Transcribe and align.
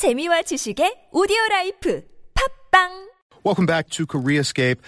재미와 0.00 0.40
지식의 0.48 1.12
오디오 1.12 1.36
라이프 1.50 2.00
팝빵 2.32 3.10
Welcome 3.44 3.66
back 3.66 3.90
to 3.90 4.06
Koreascape. 4.06 4.78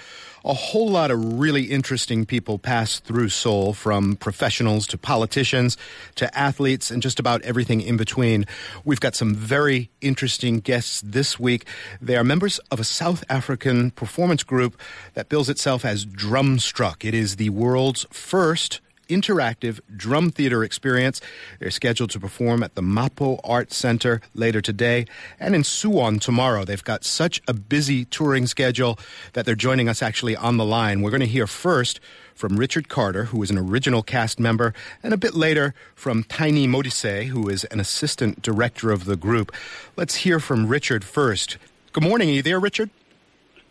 A 0.43 0.55
whole 0.55 0.89
lot 0.89 1.11
of 1.11 1.39
really 1.39 1.65
interesting 1.65 2.25
people 2.25 2.59
pass 2.59 2.99
through 2.99 3.29
Seoul, 3.29 3.75
from 3.75 4.17
professionals 4.17 4.87
to 4.87 4.97
politicians 4.97 5.77
to 6.15 6.33
athletes 6.33 6.91
and 6.91 7.03
just 7.03 7.21
about 7.21 7.43
everything 7.43 7.83
in 7.83 7.99
between. 7.99 8.47
We've 8.87 9.01
got 9.01 9.15
some 9.15 9.35
very 9.35 9.91
interesting 10.01 10.61
guests 10.61 11.03
this 11.05 11.39
week. 11.39 11.67
They 12.01 12.17
are 12.17 12.25
members 12.25 12.59
of 12.71 12.81
a 12.81 12.85
South 12.85 13.23
African 13.29 13.91
performance 13.91 14.43
group 14.43 14.81
that 15.13 15.29
bills 15.29 15.51
itself 15.51 15.85
as 15.85 16.07
Drumstruck. 16.07 17.05
It 17.05 17.13
is 17.13 17.37
the 17.37 17.51
world's 17.51 18.07
first 18.11 18.81
interactive 19.13 19.81
drum 19.97 20.31
theater 20.31 20.65
experience. 20.65 21.21
They're 21.59 21.71
scheduled 21.71 22.11
to 22.11 22.21
perform 22.21 22.63
at 22.63 22.75
the 22.75 22.83
Mapo 22.83 23.41
Art 23.45 23.73
Center 23.73 24.21
later 24.35 24.61
today 24.61 25.07
and 25.39 25.55
in 25.55 25.63
Suwon 25.63 26.21
tomorrow. 26.21 26.65
They've 26.65 26.83
got 26.83 27.05
such 27.05 27.43
a 27.47 27.53
busy 27.53 28.05
touring 28.07 28.47
schedule 28.47 28.99
that 29.35 29.47
they're 29.47 29.55
joining 29.55 29.89
us 29.89 30.03
actually 30.03 30.37
on 30.37 30.57
the 30.57 30.65
line. 30.65 31.03
We're 31.03 31.11
going 31.11 31.21
to 31.21 31.27
hear 31.27 31.47
first 31.47 32.01
from 32.35 32.57
Richard 32.57 32.89
Carter, 32.89 33.25
who 33.27 33.43
is 33.43 33.51
an 33.51 33.59
original 33.59 34.03
cast 34.03 34.41
member, 34.41 34.75
and 35.03 35.13
a 35.13 35.17
bit 35.17 35.35
later 35.35 35.75
from 35.95 36.25
Tiny 36.25 36.67
Modise, 36.67 37.27
who 37.27 37.49
is 37.49 37.65
an 37.65 37.79
assistant 37.79 38.43
director 38.43 38.91
of 38.91 39.05
the 39.05 39.17
group. 39.17 39.53
Let's 39.97 40.17
hear 40.17 40.41
from 40.41 40.67
Richard 40.67 41.05
first. 41.05 41.59
Good 41.93 42.03
morning. 42.03 42.31
Are 42.31 42.33
you 42.33 42.43
there, 42.43 42.59
Richard? 42.59 42.91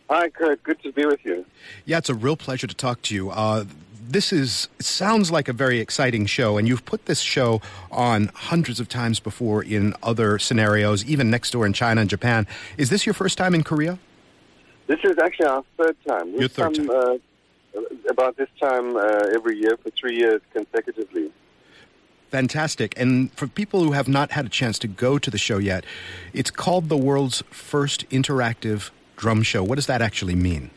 Hi, 0.09 0.29
Kurt. 0.29 0.61
Good 0.63 0.81
to 0.83 0.91
be 0.91 1.05
with 1.05 1.23
you. 1.23 1.45
Yeah, 1.85 1.97
it's 1.97 2.09
a 2.09 2.13
real 2.13 2.35
pleasure 2.35 2.67
to 2.67 2.75
talk 2.75 3.01
to 3.03 3.15
you. 3.15 3.31
Uh, 3.31 3.65
this 4.11 4.33
is 4.33 4.67
sounds 4.79 5.31
like 5.31 5.47
a 5.47 5.53
very 5.53 5.79
exciting 5.79 6.25
show, 6.25 6.57
and 6.57 6.67
you've 6.67 6.85
put 6.85 7.05
this 7.05 7.19
show 7.19 7.61
on 7.89 8.29
hundreds 8.33 8.79
of 8.79 8.87
times 8.89 9.19
before 9.19 9.63
in 9.63 9.93
other 10.03 10.37
scenarios, 10.37 11.05
even 11.05 11.29
next 11.29 11.51
door 11.51 11.65
in 11.65 11.73
China 11.73 12.01
and 12.01 12.09
Japan. 12.09 12.47
Is 12.77 12.89
this 12.89 13.05
your 13.05 13.13
first 13.13 13.37
time 13.37 13.55
in 13.55 13.63
Korea? 13.63 13.97
This 14.87 14.99
is 15.03 15.17
actually 15.17 15.47
our 15.47 15.63
third 15.77 15.95
time. 16.07 16.31
We've 16.31 16.41
Your 16.41 16.49
third 16.49 16.75
come 16.77 16.89
Uh, 16.89 17.17
about 18.09 18.35
this 18.35 18.49
time 18.59 18.97
uh, 18.97 19.01
every 19.33 19.57
year 19.57 19.77
for 19.81 19.89
three 19.91 20.17
years 20.17 20.41
consecutively. 20.51 21.31
Fantastic. 22.29 22.93
And 22.97 23.31
for 23.33 23.47
people 23.47 23.83
who 23.85 23.93
have 23.93 24.09
not 24.09 24.31
had 24.31 24.45
a 24.45 24.49
chance 24.49 24.77
to 24.79 24.87
go 24.87 25.17
to 25.17 25.31
the 25.31 25.37
show 25.37 25.57
yet, 25.57 25.85
it's 26.33 26.51
called 26.51 26.89
the 26.89 26.97
world's 26.97 27.43
first 27.49 28.09
interactive 28.09 28.89
drum 29.15 29.41
show. 29.43 29.63
What 29.63 29.75
does 29.75 29.85
that 29.85 30.01
actually 30.01 30.35
mean? 30.35 30.71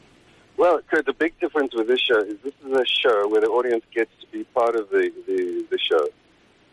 Well, 0.56 0.80
the 0.90 1.12
big 1.12 1.38
difference 1.40 1.74
with 1.74 1.88
this 1.88 2.00
show 2.00 2.20
is 2.20 2.36
this 2.44 2.54
is 2.64 2.72
a 2.72 2.86
show 2.86 3.28
where 3.28 3.40
the 3.40 3.48
audience 3.48 3.84
gets 3.92 4.10
to 4.20 4.26
be 4.28 4.44
part 4.44 4.76
of 4.76 4.88
the, 4.90 5.12
the, 5.26 5.66
the 5.68 5.78
show. 5.78 6.06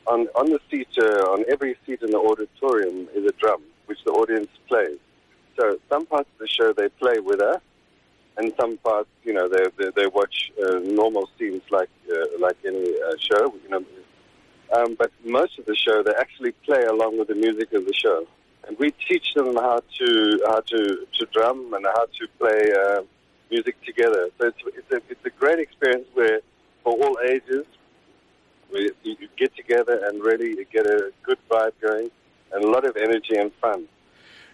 On, 0.08 0.28
on 0.36 0.52
the 0.52 0.60
seat, 0.70 0.88
uh, 1.00 1.34
on 1.34 1.46
every 1.52 1.76
seat 1.86 2.02
in 2.02 2.12
the 2.12 2.18
auditorium 2.18 3.08
is 3.16 3.26
a 3.26 3.32
drum, 3.40 3.62
which 3.88 3.98
the 4.06 4.12
audience 4.12 4.50
plays. 4.68 5.00
So 5.60 5.80
some 5.90 6.06
parts 6.06 6.30
of 6.34 6.40
the 6.40 6.48
show 6.48 6.74
they 6.74 6.90
play 6.90 7.20
with 7.20 7.42
us, 7.42 7.62
and 8.38 8.54
some 8.60 8.78
parts, 8.78 9.10
you 9.24 9.34
know, 9.34 9.50
they 9.50 9.66
they, 9.78 9.92
they 9.96 10.08
watch 10.08 10.52
uh, 10.64 10.80
normal 10.84 11.30
scenes 11.38 11.62
like 11.72 11.90
uh, 12.10 12.40
like 12.40 12.58
any 12.66 12.94
uh, 13.02 13.16
show, 13.20 13.54
you 13.64 13.70
know. 13.70 13.84
Um, 14.76 14.96
but 14.96 15.12
most 15.26 15.60
of 15.60 15.66
the 15.66 15.76
show 15.76 16.02
they 16.02 16.14
actually 16.20 16.52
play 16.66 16.84
along 16.84 17.20
with 17.20 17.28
the 17.28 17.36
music 17.36 17.74
of 17.74 17.86
the 17.86 17.94
show, 17.94 18.26
and 18.68 18.78
we 18.80 18.92
teach 19.08 19.34
them 19.36 19.56
how 19.56 19.82
to 20.00 20.40
how 20.48 20.62
to 20.62 21.06
to 21.20 21.26
drum 21.34 21.74
and 21.74 21.86
how 21.86 22.06
to 22.06 22.28
play 22.40 22.62
uh, 22.74 23.02
music 23.52 23.76
together. 23.86 24.30
So 24.40 24.48
it's 24.48 24.58
it's 24.66 24.92
a 24.92 25.02
it's 25.10 25.26
a 25.26 25.30
great 25.30 25.60
experience 25.60 26.08
where 26.14 26.40
for 26.84 26.94
all 26.94 27.18
ages 27.30 27.66
we 28.72 28.92
you 29.04 29.28
get 29.38 29.56
together 29.56 30.02
and 30.06 30.24
really 30.24 30.66
get 30.72 30.86
a 30.86 31.12
good 31.24 31.38
vibe 31.50 31.74
going 31.82 32.10
and 32.54 32.64
a 32.64 32.70
lot 32.70 32.86
of 32.86 32.96
energy 32.98 33.36
and 33.38 33.52
fun. 33.62 33.88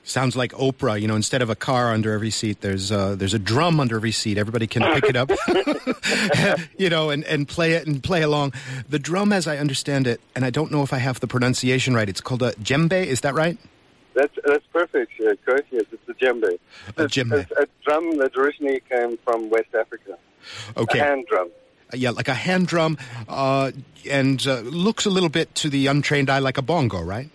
Sounds 0.03 0.37
like 0.37 0.53
Oprah. 0.53 0.99
You 1.01 1.07
know, 1.07 1.17
instead 1.17 1.41
of 1.41 1.49
a 1.49 1.55
car 1.55 1.93
under 1.93 2.13
every 2.13 2.29
seat, 2.29 2.61
there's 2.61 2.93
uh, 2.93 3.15
there's 3.15 3.33
a 3.33 3.39
drum 3.39 3.79
under 3.79 3.97
every 3.97 4.13
seat. 4.13 4.37
Everybody 4.37 4.65
can 4.65 4.81
pick 4.93 5.03
it 5.03 5.17
up, 5.17 5.29
you 6.77 6.89
know, 6.89 7.09
and, 7.09 7.25
and 7.25 7.45
play 7.45 7.73
it 7.73 7.85
and 7.87 8.01
play 8.01 8.21
along. 8.21 8.53
The 8.87 8.99
drum, 8.99 9.33
as 9.33 9.47
I 9.47 9.57
understand 9.57 10.07
it, 10.07 10.21
and 10.33 10.45
I 10.45 10.49
don't 10.49 10.71
know 10.71 10.81
if 10.81 10.93
I 10.93 10.99
have 10.99 11.19
the 11.19 11.27
pronunciation 11.27 11.93
right. 11.93 12.07
It's 12.07 12.21
called 12.21 12.41
a 12.41 12.53
djembe. 12.53 13.05
Is 13.05 13.21
that 13.21 13.33
right? 13.33 13.57
That's 14.17 14.33
that's 14.43 14.65
perfect, 14.73 15.11
uh, 15.21 15.35
Kurt. 15.45 15.65
Yes, 15.69 15.83
it's 15.91 16.09
a 16.09 16.13
djembe. 16.13 16.57
A 16.97 17.03
djembe. 17.03 17.41
it's 17.41 17.51
a 17.51 17.67
drum 17.85 18.17
that 18.17 18.35
originally 18.35 18.81
came 18.89 19.17
from 19.17 19.51
West 19.51 19.75
Africa. 19.79 20.17
Okay. 20.75 20.99
A 20.99 21.03
hand 21.03 21.27
drum. 21.29 21.51
yeah, 21.93 22.09
like 22.09 22.27
a 22.27 22.33
hand 22.33 22.65
drum, 22.65 22.97
uh, 23.29 23.71
and 24.09 24.45
uh, 24.47 24.61
looks 24.61 25.05
a 25.05 25.11
little 25.11 25.29
bit 25.29 25.53
to 25.55 25.69
the 25.69 25.85
untrained 25.85 26.31
eye 26.31 26.39
like 26.39 26.57
a 26.57 26.63
bongo, 26.63 26.99
right? 26.99 27.29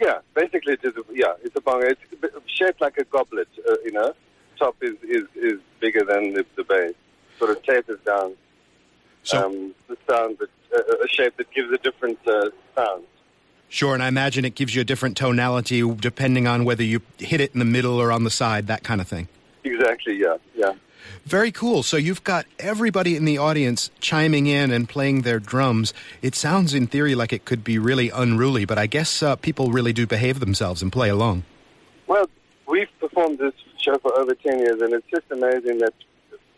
Yeah, 0.00 0.20
basically 0.34 0.72
it 0.72 0.80
is. 0.82 0.96
A, 0.96 1.02
yeah, 1.12 1.34
it's 1.44 1.54
a 1.56 1.60
bongo. 1.60 1.86
It's 1.86 2.00
shaped 2.46 2.80
like 2.80 2.96
a 2.96 3.04
goblet. 3.04 3.48
Uh, 3.68 3.74
you 3.84 3.92
know, 3.92 4.14
top 4.58 4.76
is, 4.80 4.96
is, 5.02 5.26
is 5.36 5.60
bigger 5.78 6.04
than 6.04 6.32
the, 6.32 6.46
the 6.56 6.64
base. 6.64 6.94
Sort 7.38 7.50
of 7.50 7.62
tapers 7.64 8.00
down. 8.06 8.34
So 9.24 9.46
um, 9.46 9.74
the 9.88 9.96
sound, 10.08 10.38
that, 10.38 10.48
uh, 10.74 11.04
a 11.04 11.08
shape 11.08 11.36
that 11.36 11.52
gives 11.52 11.70
a 11.70 11.78
different 11.78 12.18
uh, 12.26 12.48
sound. 12.74 13.04
Sure, 13.72 13.94
and 13.94 14.02
I 14.02 14.08
imagine 14.08 14.44
it 14.44 14.54
gives 14.54 14.74
you 14.74 14.82
a 14.82 14.84
different 14.84 15.16
tonality 15.16 15.82
depending 15.96 16.46
on 16.46 16.64
whether 16.64 16.82
you 16.82 17.00
hit 17.18 17.40
it 17.40 17.52
in 17.54 17.58
the 17.58 17.64
middle 17.64 18.00
or 18.00 18.12
on 18.12 18.24
the 18.24 18.30
side, 18.30 18.66
that 18.66 18.84
kind 18.84 19.00
of 19.00 19.08
thing. 19.08 19.28
Exactly. 19.64 20.16
Yeah. 20.16 20.36
Yeah. 20.54 20.74
Very 21.24 21.52
cool. 21.52 21.82
So 21.82 21.96
you've 21.96 22.24
got 22.24 22.46
everybody 22.58 23.16
in 23.16 23.24
the 23.24 23.38
audience 23.38 23.90
chiming 24.00 24.46
in 24.46 24.70
and 24.70 24.88
playing 24.88 25.22
their 25.22 25.38
drums. 25.38 25.94
It 26.20 26.34
sounds, 26.34 26.74
in 26.74 26.86
theory, 26.86 27.14
like 27.14 27.32
it 27.32 27.44
could 27.44 27.64
be 27.64 27.78
really 27.78 28.10
unruly, 28.10 28.64
but 28.64 28.78
I 28.78 28.86
guess 28.86 29.22
uh, 29.22 29.36
people 29.36 29.72
really 29.72 29.92
do 29.92 30.06
behave 30.06 30.40
themselves 30.40 30.82
and 30.82 30.92
play 30.92 31.08
along. 31.08 31.44
Well, 32.06 32.28
we've 32.68 32.88
performed 33.00 33.38
this 33.38 33.54
show 33.80 33.98
for 33.98 34.16
over 34.18 34.34
10 34.34 34.58
years, 34.58 34.82
and 34.82 34.92
it's 34.92 35.06
just 35.10 35.24
amazing 35.30 35.78
that 35.78 35.94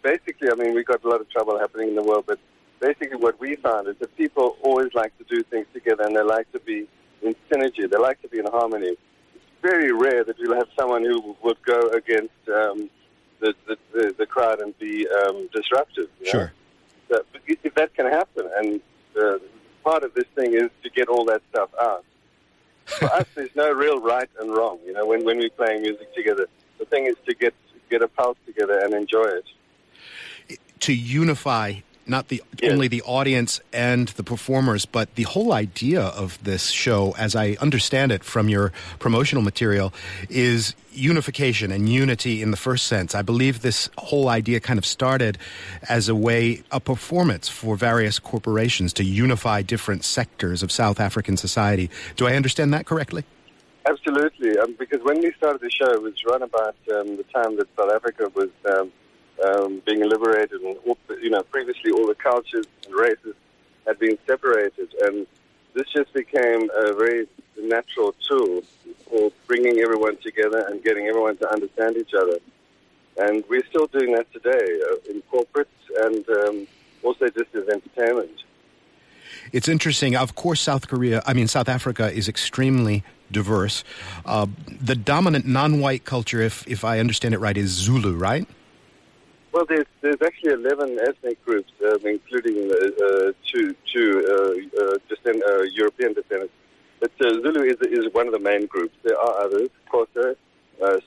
basically, 0.02 0.48
I 0.50 0.54
mean, 0.56 0.74
we've 0.74 0.86
got 0.86 1.04
a 1.04 1.08
lot 1.08 1.20
of 1.20 1.30
trouble 1.30 1.58
happening 1.58 1.88
in 1.88 1.94
the 1.94 2.02
world, 2.02 2.24
but 2.26 2.38
basically 2.80 3.16
what 3.16 3.38
we 3.40 3.56
found 3.56 3.88
is 3.88 3.96
that 3.98 4.16
people 4.16 4.56
always 4.62 4.92
like 4.94 5.16
to 5.18 5.24
do 5.24 5.42
things 5.44 5.66
together, 5.72 6.04
and 6.04 6.16
they 6.16 6.22
like 6.22 6.50
to 6.52 6.60
be 6.60 6.88
in 7.24 7.34
synergy. 7.50 7.90
They 7.90 7.96
like 7.96 8.20
to 8.22 8.28
be 8.28 8.38
in 8.38 8.46
harmony. 8.46 8.96
It's 9.34 9.42
very 9.62 9.92
rare 9.92 10.24
that 10.24 10.38
you'll 10.38 10.54
have 10.54 10.68
someone 10.78 11.02
who 11.04 11.36
would 11.42 11.62
go 11.62 11.88
against 11.90 12.34
um, 12.48 12.90
the, 13.40 13.54
the, 13.66 14.14
the, 14.16 14.26
crowd 14.26 14.60
and 14.60 14.78
be 14.78 15.06
um, 15.08 15.48
disruptive. 15.52 16.08
you 16.20 16.32
know? 16.32 16.48
But 17.08 17.26
if 17.46 17.74
that 17.74 17.94
can 17.94 18.06
happen, 18.06 18.48
and 18.56 18.80
uh, 19.20 19.38
part 19.82 20.02
of 20.02 20.14
this 20.14 20.24
thing 20.34 20.54
is 20.54 20.70
to 20.82 20.90
get 20.90 21.08
all 21.08 21.24
that 21.26 21.42
stuff 21.50 21.70
out. 21.80 22.04
For 22.86 23.06
us, 23.06 23.26
there's 23.34 23.54
no 23.54 23.72
real 23.72 24.00
right 24.00 24.28
and 24.40 24.50
wrong. 24.50 24.78
You 24.84 24.92
know, 24.92 25.06
when 25.06 25.24
when 25.24 25.38
we're 25.38 25.50
playing 25.50 25.82
music 25.82 26.14
together, 26.14 26.46
the 26.78 26.84
thing 26.84 27.06
is 27.06 27.16
to 27.26 27.34
get 27.34 27.54
get 27.90 28.02
a 28.02 28.08
pulse 28.08 28.36
together 28.46 28.78
and 28.80 28.92
enjoy 28.92 29.24
it. 29.24 30.58
To 30.80 30.92
unify 30.92 31.80
not 32.06 32.28
the 32.28 32.42
Yes. 32.60 32.72
only 32.72 32.88
the 32.88 33.02
audience 33.02 33.60
and 33.72 34.08
the 34.08 34.22
performers, 34.22 34.86
but 34.86 35.14
the 35.14 35.24
whole 35.24 35.52
idea 35.52 36.00
of 36.00 36.38
this 36.42 36.70
show, 36.70 37.14
as 37.18 37.34
I 37.34 37.56
understand 37.60 38.12
it 38.12 38.24
from 38.24 38.48
your 38.48 38.72
promotional 38.98 39.42
material, 39.42 39.92
is 40.28 40.74
unification 40.92 41.72
and 41.72 41.88
unity 41.88 42.40
in 42.40 42.50
the 42.50 42.56
first 42.56 42.86
sense. 42.86 43.14
I 43.14 43.22
believe 43.22 43.62
this 43.62 43.90
whole 43.98 44.28
idea 44.28 44.60
kind 44.60 44.78
of 44.78 44.86
started 44.86 45.38
as 45.88 46.08
a 46.08 46.14
way, 46.14 46.62
a 46.70 46.80
performance 46.80 47.48
for 47.48 47.76
various 47.76 48.18
corporations 48.18 48.92
to 48.94 49.04
unify 49.04 49.62
different 49.62 50.04
sectors 50.04 50.62
of 50.62 50.70
South 50.70 51.00
African 51.00 51.36
society. 51.36 51.90
Do 52.16 52.26
I 52.26 52.34
understand 52.36 52.72
that 52.74 52.86
correctly? 52.86 53.24
Absolutely, 53.86 54.56
um, 54.58 54.74
because 54.78 55.00
when 55.02 55.20
we 55.20 55.30
started 55.36 55.60
the 55.60 55.70
show, 55.70 55.90
it 55.92 56.00
was 56.00 56.14
right 56.30 56.40
about 56.40 56.76
um, 56.94 57.16
the 57.16 57.24
time 57.34 57.56
that 57.56 57.66
South 57.76 57.92
Africa 57.92 58.30
was 58.34 58.48
um, 58.72 58.90
um, 59.42 59.82
being 59.86 60.08
liberated, 60.08 60.60
and 60.60 60.76
all, 60.86 60.98
you 61.22 61.30
know, 61.30 61.42
previously 61.42 61.90
all 61.90 62.06
the 62.06 62.14
cultures 62.14 62.66
and 62.86 62.94
races 62.94 63.34
had 63.86 63.98
been 63.98 64.18
separated, 64.26 64.94
and 65.02 65.26
this 65.74 65.86
just 65.88 66.12
became 66.12 66.70
a 66.76 66.94
very 66.94 67.26
natural 67.60 68.14
tool 68.28 68.62
for 69.08 69.30
bringing 69.46 69.78
everyone 69.80 70.16
together 70.18 70.66
and 70.68 70.82
getting 70.82 71.06
everyone 71.06 71.36
to 71.38 71.50
understand 71.52 71.96
each 71.96 72.14
other. 72.14 72.38
And 73.16 73.44
we're 73.48 73.64
still 73.66 73.86
doing 73.86 74.12
that 74.14 74.32
today 74.32 74.80
uh, 74.90 75.10
in 75.10 75.22
corporates 75.32 75.66
and 76.04 76.28
um, 76.28 76.66
also 77.02 77.28
just 77.28 77.54
as 77.54 77.68
entertainment. 77.68 78.42
It's 79.52 79.68
interesting. 79.68 80.16
Of 80.16 80.34
course, 80.34 80.60
South 80.60 80.88
Korea, 80.88 81.22
I 81.26 81.32
mean, 81.32 81.48
South 81.48 81.68
Africa 81.68 82.10
is 82.12 82.28
extremely 82.28 83.04
diverse. 83.30 83.84
Uh, 84.24 84.46
the 84.66 84.94
dominant 84.94 85.46
non 85.46 85.80
white 85.80 86.04
culture, 86.04 86.40
if, 86.40 86.66
if 86.66 86.84
I 86.84 86.98
understand 86.98 87.34
it 87.34 87.38
right, 87.38 87.56
is 87.56 87.70
Zulu, 87.70 88.16
right? 88.16 88.46
Well, 89.54 89.66
there's 89.68 89.86
there's 90.00 90.20
actually 90.20 90.54
11 90.54 90.98
ethnic 90.98 91.44
groups, 91.44 91.70
um, 91.86 92.04
including 92.04 92.72
uh, 92.72 92.74
uh, 92.74 93.32
two 93.46 93.72
two 93.86 94.10
uh, 94.26 94.82
uh, 94.82 94.98
descend, 95.08 95.44
uh, 95.48 95.62
European 95.62 96.12
descendants. 96.12 96.52
But 96.98 97.12
uh, 97.20 97.34
Zulu 97.34 97.62
is 97.62 97.76
is 97.82 98.12
one 98.12 98.26
of 98.26 98.32
the 98.32 98.40
main 98.40 98.66
groups. 98.66 98.96
There 99.04 99.16
are 99.16 99.44
others, 99.44 99.68
Xhosa, 99.92 100.34
uh, 100.82 100.98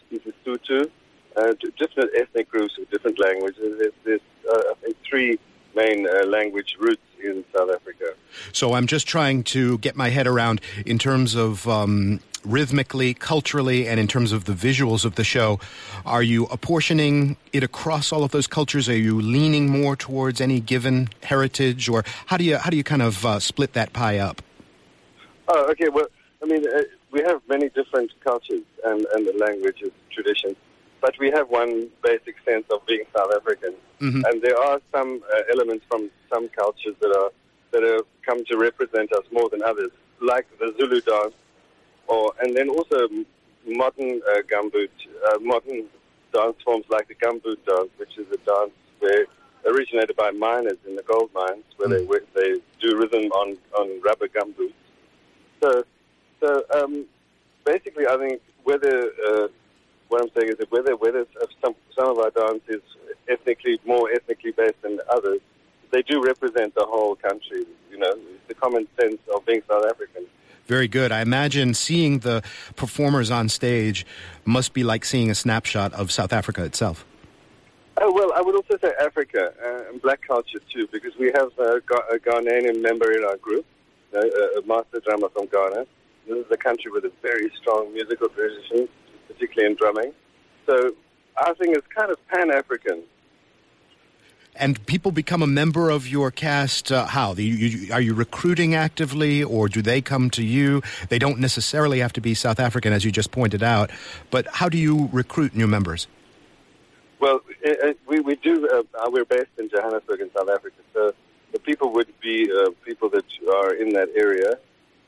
Sotho, 0.45 0.89
uh, 1.35 1.53
different 1.77 2.11
ethnic 2.15 2.49
groups 2.49 2.77
with 2.79 2.89
different 2.89 3.19
languages. 3.19 3.79
There's, 3.79 3.93
there's 4.05 4.21
I 4.49 4.73
think 4.81 4.95
three 5.03 5.37
main 5.75 6.07
language 6.31 6.77
roots 6.79 7.06
in 7.23 7.43
South 7.55 7.69
Africa. 7.69 8.13
So 8.53 8.73
I'm 8.73 8.87
just 8.87 9.07
trying 9.07 9.43
to 9.45 9.77
get 9.79 9.95
my 9.95 10.09
head 10.09 10.27
around 10.27 10.61
in 10.85 10.97
terms 10.97 11.35
of 11.35 11.67
um, 11.67 12.19
rhythmically, 12.45 13.13
culturally, 13.13 13.87
and 13.87 13.99
in 13.99 14.07
terms 14.07 14.31
of 14.31 14.45
the 14.45 14.53
visuals 14.53 15.05
of 15.05 15.15
the 15.15 15.23
show. 15.23 15.59
Are 16.05 16.23
you 16.23 16.45
apportioning 16.45 17.37
it 17.53 17.63
across 17.63 18.11
all 18.11 18.23
of 18.23 18.31
those 18.31 18.47
cultures? 18.47 18.87
Are 18.89 18.97
you 18.97 19.19
leaning 19.19 19.69
more 19.69 19.95
towards 19.95 20.41
any 20.41 20.59
given 20.59 21.09
heritage, 21.23 21.89
or 21.89 22.03
how 22.27 22.37
do 22.37 22.43
you 22.43 22.57
how 22.57 22.69
do 22.69 22.77
you 22.77 22.83
kind 22.83 23.01
of 23.01 23.25
uh, 23.25 23.39
split 23.39 23.73
that 23.73 23.93
pie 23.93 24.17
up? 24.17 24.41
Oh, 25.49 25.69
okay. 25.71 25.89
Well, 25.89 26.07
I 26.43 26.45
mean, 26.45 26.63
uh, 26.67 26.81
we 27.11 27.21
have 27.21 27.41
many 27.47 27.69
different 27.69 28.11
cultures 28.23 28.63
and, 28.85 29.05
and 29.13 29.39
languages, 29.39 29.91
traditions, 30.11 30.55
but 31.01 31.17
we 31.19 31.29
have 31.31 31.49
one 31.49 31.89
basic 32.03 32.35
sense 32.45 32.65
of 32.69 32.85
being 32.85 33.03
South 33.15 33.31
African. 33.35 33.73
Mhm. 33.99 34.23
And 34.27 34.41
there 34.41 34.57
are 34.57 34.79
some 34.91 35.23
uh, 35.33 35.41
elements 35.53 35.85
from 35.89 36.09
some 36.31 36.49
cultures 36.49 36.95
that 37.01 37.11
are 37.15 37.31
that 37.71 37.83
have 37.83 38.05
come 38.25 38.43
to 38.45 38.57
represent 38.57 39.11
us 39.13 39.25
more 39.31 39.49
than 39.49 39.61
others, 39.61 39.91
like 40.21 40.45
the 40.59 40.73
Zulu 40.77 41.01
dance, 41.01 41.33
or 42.07 42.33
and 42.41 42.55
then 42.55 42.69
also 42.69 43.07
modern 43.65 44.21
uh, 44.31 44.41
gumboot, 44.51 44.89
uh, 45.27 45.39
modern 45.41 45.85
dance 46.33 46.57
forms 46.63 46.85
like 46.89 47.07
the 47.07 47.15
gumboot 47.15 47.59
dance, 47.65 47.89
which 47.97 48.17
is 48.17 48.27
a 48.31 48.37
dance 48.37 48.71
where 48.99 49.25
originated 49.65 50.15
by 50.15 50.31
miners 50.31 50.77
in 50.87 50.95
the 50.95 51.03
gold 51.03 51.29
mines, 51.33 51.63
where 51.77 51.89
they 51.89 52.05
where 52.05 52.21
they 52.33 52.55
do 52.79 52.97
rhythm 52.97 53.31
on 53.31 53.57
on 53.77 54.01
rubber 54.01 54.27
gumboots. 54.27 54.73
So, 55.61 55.83
so 56.39 56.63
um, 56.73 57.05
basically, 57.65 58.07
I 58.07 58.17
think 58.17 58.41
whether 58.63 59.11
uh, 59.27 59.47
what 60.09 60.21
I'm 60.21 60.29
saying 60.37 60.49
is 60.49 60.57
that 60.57 60.71
whether 60.71 60.95
whether 60.95 61.25
some 61.61 61.75
some 61.95 62.09
of 62.09 62.17
our 62.19 62.31
dance 62.31 62.63
is 62.67 62.81
ethnically 63.27 63.79
more 63.85 64.09
ethnically 64.11 64.51
based 64.51 64.81
than 64.81 64.99
others, 65.09 65.39
they 65.91 66.01
do 66.01 66.21
represent 66.23 66.75
the 66.75 66.85
whole 66.85 67.15
country. 67.15 67.65
You 67.91 67.99
know, 67.99 68.13
the 68.47 68.53
common 68.53 68.87
sense 68.99 69.19
of 69.33 69.45
being 69.45 69.61
South 69.69 69.85
African. 69.85 70.25
Very 70.65 70.87
good. 70.87 71.11
I 71.13 71.21
imagine 71.21 71.73
seeing 71.73 72.19
the 72.19 72.43
performers 72.75 73.31
on 73.31 73.47
stage 73.47 74.05
must 74.43 74.73
be 74.73 74.83
like 74.83 75.05
seeing 75.05 75.29
a 75.29 75.35
snapshot 75.35 75.93
of 75.93 76.11
South 76.11 76.33
Africa 76.33 76.65
itself. 76.65 77.05
Oh 77.99 78.11
well, 78.11 78.31
I 78.35 78.41
would 78.41 78.55
also 78.55 78.77
say 78.81 78.91
Africa 79.01 79.53
uh, 79.63 79.89
and 79.89 80.01
black 80.01 80.21
culture 80.27 80.59
too, 80.71 80.87
because 80.91 81.13
we 81.17 81.31
have 81.33 81.51
a, 81.57 81.77
a 82.13 82.19
Ghanaian 82.19 82.81
member 82.81 83.11
in 83.11 83.23
our 83.23 83.37
group, 83.37 83.65
uh, 84.13 84.19
a 84.19 84.61
master 84.67 84.99
drummer 84.99 85.29
from 85.29 85.47
Ghana. 85.47 85.87
This 86.27 86.45
is 86.45 86.51
a 86.51 86.57
country 86.57 86.91
with 86.91 87.05
a 87.05 87.11
very 87.21 87.49
strong 87.59 87.93
musical 87.93 88.27
tradition, 88.29 88.89
particularly 89.27 89.71
in 89.71 89.75
drumming. 89.75 90.13
So 90.65 90.93
I 91.37 91.53
think 91.53 91.77
it's 91.77 91.87
kind 91.87 92.11
of 92.11 92.17
pan 92.27 92.51
African. 92.51 93.03
And 94.59 94.83
people 94.87 95.11
become 95.11 95.43
a 95.43 95.47
member 95.47 95.91
of 95.91 96.07
your 96.07 96.31
cast. 96.31 96.91
Uh, 96.91 97.05
how? 97.05 97.33
You, 97.33 97.43
you, 97.43 97.93
are 97.93 98.01
you 98.01 98.15
recruiting 98.15 98.73
actively, 98.73 99.43
or 99.43 99.69
do 99.69 99.83
they 99.83 100.01
come 100.01 100.31
to 100.31 100.43
you? 100.43 100.81
They 101.09 101.19
don't 101.19 101.39
necessarily 101.39 101.99
have 101.99 102.11
to 102.13 102.21
be 102.21 102.33
South 102.33 102.59
African, 102.59 102.91
as 102.91 103.05
you 103.05 103.11
just 103.11 103.29
pointed 103.31 103.61
out. 103.61 103.91
But 104.31 104.47
how 104.47 104.67
do 104.67 104.79
you 104.79 105.09
recruit 105.13 105.55
new 105.55 105.67
members? 105.67 106.07
Well, 107.19 107.41
uh, 107.65 107.69
uh, 107.69 107.93
we, 108.07 108.19
we 108.19 108.35
do. 108.35 108.67
Uh, 108.67 109.09
we're 109.11 109.25
based 109.25 109.51
in 109.59 109.69
Johannesburg 109.69 110.21
in 110.21 110.31
South 110.35 110.49
Africa, 110.49 110.77
so 110.91 111.11
the 111.51 111.59
people 111.59 111.93
would 111.93 112.11
be 112.19 112.51
uh, 112.51 112.71
people 112.83 113.09
that 113.09 113.25
are 113.53 113.73
in 113.73 113.89
that 113.93 114.09
area 114.15 114.57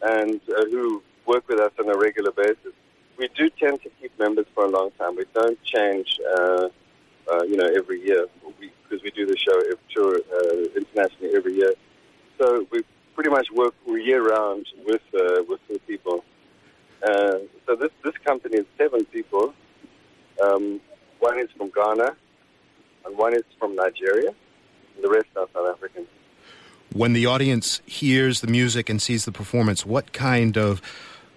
and 0.01 0.39
uh, 0.49 0.65
who 0.65 1.01
work 1.25 1.47
with 1.47 1.59
us 1.59 1.71
on 1.79 1.89
a 1.89 1.97
regular 1.97 2.31
basis. 2.31 2.73
We 3.17 3.29
do 3.35 3.49
tend 3.49 3.81
to 3.83 3.89
members 4.19 4.45
for 4.53 4.65
a 4.65 4.69
long 4.69 4.91
time. 4.99 5.15
We 5.15 5.25
don't 5.33 5.61
change, 5.63 6.19
uh, 6.37 6.69
uh, 7.31 7.43
you 7.43 7.55
know, 7.57 7.69
every 7.75 8.05
year 8.05 8.27
because 8.59 9.03
we, 9.03 9.11
do 9.11 9.25
the 9.25 9.37
show 9.37 9.57
tour 9.93 10.19
uh, 10.33 10.77
internationally 10.79 11.35
every 11.35 11.55
year. 11.55 11.73
So 12.39 12.65
we 12.71 12.83
pretty 13.15 13.29
much 13.29 13.47
work 13.51 13.73
year 14.09 14.27
round 14.27 14.65
with 14.85 15.01
uh, 15.13 15.43
with 15.47 15.59
the 15.67 15.79
people. 15.87 16.23
Uh, 17.03 17.39
so 17.65 17.75
this 17.75 17.91
this 18.03 18.17
company 18.25 18.57
is 18.57 18.65
seven 18.77 19.05
people. 19.05 19.53
Um, 20.43 20.81
one 21.19 21.37
is 21.39 21.49
from 21.57 21.69
Ghana, 21.69 22.15
and 23.05 23.17
one 23.17 23.33
is 23.35 23.43
from 23.59 23.75
Nigeria. 23.75 24.29
And 24.95 25.03
the 25.03 25.09
rest 25.09 25.27
are 25.35 25.47
South 25.53 25.75
African. 25.75 26.07
When 26.93 27.13
the 27.13 27.25
audience 27.25 27.81
hears 27.85 28.41
the 28.41 28.47
music 28.47 28.89
and 28.89 29.01
sees 29.01 29.25
the 29.25 29.31
performance, 29.31 29.85
what 29.85 30.11
kind 30.11 30.57
of 30.57 30.81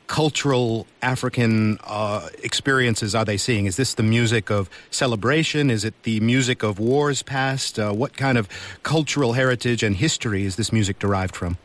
cultural 0.06 0.87
African 1.00 1.78
uh, 1.84 2.28
experiences 2.43 3.14
are 3.14 3.25
they 3.25 3.37
seeing? 3.37 3.66
Is 3.66 3.76
this 3.76 3.94
the 3.94 4.02
music 4.02 4.50
of 4.50 4.69
celebration? 4.90 5.70
Is 5.70 5.84
it 5.84 5.94
the 6.02 6.20
music 6.20 6.62
of 6.62 6.78
wars 6.78 7.22
past? 7.22 7.78
Uh, 7.78 7.93
what 7.93 8.16
kind 8.16 8.38
of 8.38 8.49
cultural 8.82 9.32
heritage 9.32 9.82
and 9.82 9.96
history 9.96 10.44
is 10.44 10.56
this 10.56 10.72
music 10.72 10.99
derived 10.99 11.34
from? 11.34 11.56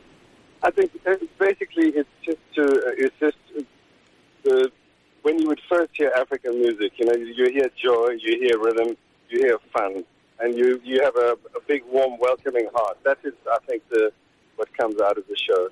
I 0.64 0.72
think 0.72 0.92
uh, 1.06 1.16
basically 1.40 1.90
it's 1.90 2.10
just 2.24 2.40
to 2.56 2.64
uh, 2.64 2.92
it's 2.98 3.16
just 3.20 3.38
uh, 3.58 3.62
the 4.44 4.72
when 5.28 5.40
you 5.40 5.48
would 5.48 5.62
first 5.70 5.92
hear 5.94 6.12
African 6.18 6.58
music, 6.58 6.94
you 6.96 7.06
know, 7.06 7.14
you 7.14 7.52
hear 7.52 7.70
joy, 7.76 8.12
you 8.20 8.40
hear 8.40 8.58
rhythm, 8.58 8.96
you 9.30 9.40
hear 9.40 9.58
fun, 9.74 10.06
and 10.40 10.58
you 10.58 10.80
you 10.84 11.02
have 11.04 11.16
a, 11.18 11.38
a 11.56 11.62
big, 11.68 11.84
warm, 11.92 12.18
welcoming 12.20 12.70
heart. 12.74 12.98
That 13.04 13.18
is, 13.24 13.34
I 13.52 13.58
think, 13.68 13.84
the 13.90 14.12
what 14.56 14.76
comes 14.78 15.00
out 15.02 15.18
of 15.18 15.28
the 15.28 15.36
show. 15.36 15.70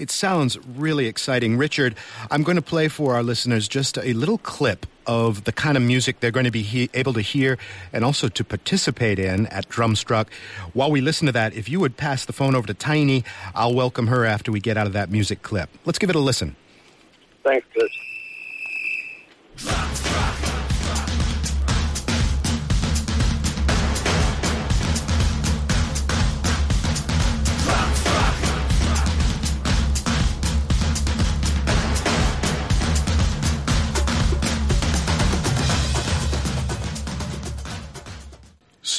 It 0.00 0.10
sounds 0.10 0.58
really 0.66 1.06
exciting. 1.06 1.58
Richard, 1.58 1.94
I'm 2.30 2.42
going 2.42 2.56
to 2.56 2.62
play 2.62 2.88
for 2.88 3.14
our 3.14 3.22
listeners 3.22 3.68
just 3.68 3.98
a 3.98 4.14
little 4.14 4.38
clip 4.38 4.86
of 5.06 5.44
the 5.44 5.52
kind 5.52 5.76
of 5.76 5.82
music 5.82 6.20
they're 6.20 6.30
going 6.30 6.46
to 6.46 6.50
be 6.50 6.62
he- 6.62 6.88
able 6.94 7.12
to 7.12 7.20
hear 7.20 7.58
and 7.92 8.02
also 8.02 8.28
to 8.28 8.42
participate 8.42 9.18
in 9.18 9.46
at 9.48 9.68
Drumstruck. 9.68 10.28
While 10.72 10.90
we 10.90 11.02
listen 11.02 11.26
to 11.26 11.32
that, 11.32 11.52
if 11.52 11.68
you 11.68 11.80
would 11.80 11.98
pass 11.98 12.24
the 12.24 12.32
phone 12.32 12.54
over 12.54 12.66
to 12.66 12.72
Tiny, 12.72 13.24
I'll 13.54 13.74
welcome 13.74 14.06
her 14.06 14.24
after 14.24 14.50
we 14.50 14.58
get 14.58 14.78
out 14.78 14.86
of 14.86 14.94
that 14.94 15.10
music 15.10 15.42
clip. 15.42 15.68
Let's 15.84 15.98
give 15.98 16.08
it 16.08 16.16
a 16.16 16.20
listen. 16.20 16.56
Thanks, 17.44 17.66
Chris. 17.74 17.90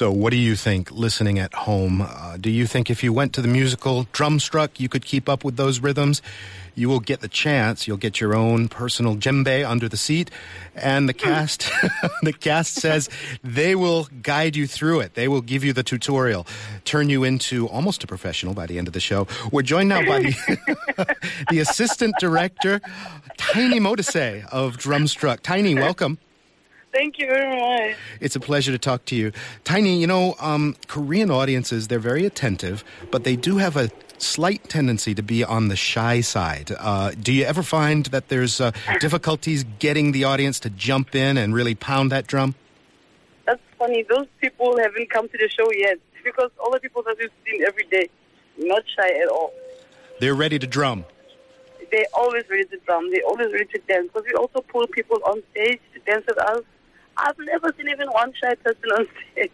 So, 0.01 0.09
what 0.09 0.31
do 0.31 0.37
you 0.37 0.55
think 0.55 0.89
listening 0.89 1.37
at 1.37 1.53
home? 1.53 2.01
Uh, 2.01 2.35
do 2.35 2.49
you 2.49 2.65
think 2.65 2.89
if 2.89 3.03
you 3.03 3.13
went 3.13 3.33
to 3.33 3.41
the 3.43 3.47
musical 3.47 4.05
Drumstruck, 4.05 4.79
you 4.79 4.89
could 4.89 5.05
keep 5.05 5.29
up 5.29 5.43
with 5.43 5.57
those 5.57 5.79
rhythms? 5.79 6.23
You 6.73 6.89
will 6.89 6.99
get 6.99 7.21
the 7.21 7.27
chance. 7.27 7.87
You'll 7.87 7.97
get 7.97 8.19
your 8.19 8.33
own 8.35 8.67
personal 8.67 9.15
djembe 9.15 9.63
under 9.63 9.87
the 9.87 9.97
seat, 9.97 10.31
and 10.75 11.07
the 11.07 11.13
cast, 11.13 11.69
the 12.23 12.33
cast 12.33 12.73
says 12.73 13.09
they 13.43 13.75
will 13.75 14.07
guide 14.23 14.55
you 14.55 14.65
through 14.65 15.01
it. 15.01 15.13
They 15.13 15.27
will 15.27 15.41
give 15.41 15.63
you 15.63 15.71
the 15.71 15.83
tutorial, 15.83 16.47
turn 16.83 17.09
you 17.09 17.23
into 17.23 17.67
almost 17.67 18.03
a 18.03 18.07
professional 18.07 18.55
by 18.55 18.65
the 18.65 18.79
end 18.79 18.87
of 18.87 18.95
the 18.95 18.99
show. 18.99 19.27
We're 19.51 19.61
joined 19.61 19.89
now 19.89 20.03
by 20.03 20.21
the, 20.21 21.15
the 21.51 21.59
assistant 21.59 22.15
director, 22.19 22.81
Tiny 23.37 23.79
Modise 23.79 24.47
of 24.47 24.77
Drumstruck. 24.77 25.41
Tiny, 25.41 25.75
welcome. 25.75 26.17
Thank 26.91 27.19
you 27.19 27.27
very 27.27 27.59
much. 27.59 27.97
It's 28.19 28.35
a 28.35 28.39
pleasure 28.39 28.71
to 28.71 28.77
talk 28.77 29.05
to 29.05 29.15
you. 29.15 29.31
Tiny, 29.63 29.99
you 29.99 30.07
know, 30.07 30.35
um, 30.39 30.75
Korean 30.87 31.31
audiences, 31.31 31.87
they're 31.87 31.99
very 31.99 32.25
attentive, 32.25 32.83
but 33.11 33.23
they 33.23 33.35
do 33.35 33.57
have 33.57 33.77
a 33.77 33.89
slight 34.17 34.67
tendency 34.69 35.15
to 35.15 35.23
be 35.23 35.43
on 35.43 35.69
the 35.69 35.75
shy 35.75 36.21
side. 36.21 36.71
Uh, 36.77 37.11
do 37.11 37.31
you 37.31 37.45
ever 37.45 37.63
find 37.63 38.07
that 38.07 38.27
there's 38.27 38.59
uh, 38.59 38.71
difficulties 38.99 39.63
getting 39.79 40.11
the 40.11 40.25
audience 40.25 40.59
to 40.59 40.69
jump 40.69 41.15
in 41.15 41.37
and 41.37 41.53
really 41.53 41.75
pound 41.75 42.11
that 42.11 42.27
drum? 42.27 42.55
That's 43.45 43.61
funny. 43.79 44.03
Those 44.09 44.27
people 44.39 44.77
haven't 44.77 45.09
come 45.09 45.27
to 45.29 45.37
the 45.37 45.49
show 45.49 45.71
yet 45.71 45.97
because 46.23 46.51
all 46.59 46.71
the 46.71 46.79
people 46.79 47.03
that 47.03 47.15
we've 47.17 47.31
seen 47.45 47.63
every 47.65 47.85
day, 47.85 48.09
not 48.57 48.83
shy 48.95 49.09
at 49.21 49.29
all. 49.29 49.53
They're 50.19 50.35
ready 50.35 50.59
to 50.59 50.67
drum. 50.67 51.05
They're 51.89 52.05
always 52.13 52.43
ready 52.49 52.65
to 52.65 52.77
drum. 52.85 53.11
They're 53.11 53.25
always 53.25 53.51
ready 53.51 53.65
to 53.65 53.79
dance 53.87 54.09
because 54.13 54.27
we 54.27 54.33
also 54.33 54.61
pull 54.61 54.85
people 54.87 55.17
on 55.25 55.41
stage 55.51 55.79
to 55.93 55.99
dance 56.01 56.25
with 56.27 56.37
us. 56.37 56.61
I've 57.17 57.37
never 57.39 57.73
seen 57.77 57.89
even 57.89 58.07
one 58.09 58.33
shy 58.41 58.55
person 58.55 58.89
on 58.97 59.07
stage. 59.33 59.51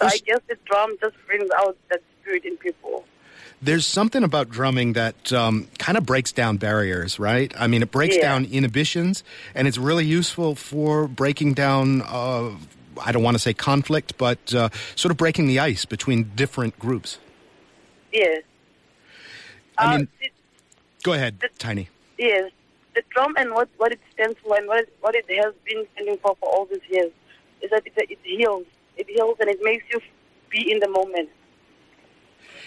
So 0.00 0.06
I 0.06 0.18
guess 0.26 0.40
the 0.48 0.56
drum 0.66 0.96
just 1.00 1.14
brings 1.26 1.48
out 1.56 1.76
that 1.90 2.00
spirit 2.20 2.44
in 2.44 2.56
people. 2.56 3.04
There's 3.60 3.86
something 3.86 4.22
about 4.22 4.50
drumming 4.50 4.92
that 4.92 5.32
um, 5.32 5.68
kind 5.78 5.98
of 5.98 6.06
breaks 6.06 6.30
down 6.32 6.58
barriers, 6.58 7.18
right? 7.18 7.52
I 7.58 7.66
mean, 7.66 7.82
it 7.82 7.90
breaks 7.90 8.16
Yeah. 8.16 8.22
down 8.22 8.44
inhibitions, 8.44 9.24
and 9.54 9.66
it's 9.66 9.78
really 9.78 10.04
useful 10.04 10.54
for 10.54 11.08
breaking 11.08 11.54
down. 11.54 12.02
Uh, 12.02 12.50
I 13.00 13.12
don't 13.12 13.22
want 13.22 13.34
to 13.36 13.38
say 13.40 13.54
conflict, 13.54 14.16
but 14.18 14.54
uh, 14.54 14.68
sort 14.96 15.10
of 15.10 15.16
breaking 15.16 15.46
the 15.48 15.58
ice 15.60 15.84
between 15.84 16.30
different 16.36 16.78
groups. 16.78 17.18
Yes. 18.12 18.42
I 19.76 19.94
Uh, 19.94 19.98
mean- 19.98 20.08
it- 20.20 20.32
Go 21.04 21.12
ahead, 21.12 21.42
Tiny. 21.58 21.88
Yes, 22.18 22.50
the 22.98 23.04
drum 23.14 23.34
and 23.38 23.52
what, 23.52 23.68
what 23.76 23.92
it 23.92 24.00
stands 24.12 24.36
for 24.42 24.56
and 24.56 24.66
what 24.66 24.80
it, 24.80 24.92
what 25.00 25.14
it 25.14 25.24
has 25.30 25.54
been 25.64 25.86
standing 25.94 26.18
for 26.18 26.36
for 26.40 26.48
all 26.48 26.66
these 26.66 26.82
years 26.90 27.12
is 27.62 27.70
that 27.70 27.86
it, 27.86 27.92
it 27.96 28.18
heals. 28.24 28.66
It 28.96 29.06
heals 29.08 29.36
and 29.40 29.48
it 29.48 29.60
makes 29.62 29.84
you 29.92 30.00
be 30.50 30.72
in 30.72 30.80
the 30.80 30.88
moment. 30.88 31.28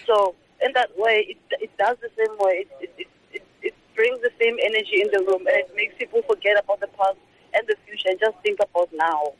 So 0.06 0.34
in 0.64 0.72
that 0.72 0.90
way, 0.96 1.26
it, 1.28 1.36
it 1.60 1.76
does 1.76 1.98
the 2.00 2.08
same 2.16 2.34
way. 2.38 2.64
It, 2.80 2.94
it, 2.98 3.06
it, 3.34 3.42
it 3.60 3.74
brings 3.94 4.22
the 4.22 4.30
same 4.40 4.56
energy 4.64 5.02
in 5.02 5.08
the 5.12 5.18
room, 5.30 5.46
and 5.46 5.56
it 5.56 5.72
makes 5.76 5.94
people 5.98 6.22
forget 6.22 6.56
about 6.64 6.80
the 6.80 6.88
past 6.98 7.16
and 7.52 7.66
the 7.66 7.76
future 7.84 8.08
and 8.08 8.18
just 8.18 8.36
think 8.42 8.58
about 8.60 8.88
now. 8.94 9.34